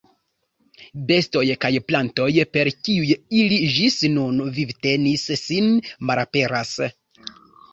Bestoj 1.09 1.43
kaj 1.65 1.69
plantoj, 1.91 2.29
per 2.57 2.69
kiuj 2.87 3.17
ili 3.41 3.59
ĝis 3.75 3.99
nun 4.15 4.41
vivtenis 4.57 5.29
sin, 5.43 5.71
malaperas. 6.11 6.77